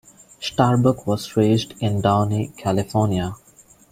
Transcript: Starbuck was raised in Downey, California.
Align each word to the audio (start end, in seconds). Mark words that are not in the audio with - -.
Starbuck 0.39 1.05
was 1.05 1.37
raised 1.37 1.75
in 1.79 2.01
Downey, 2.01 2.47
California. 2.57 3.35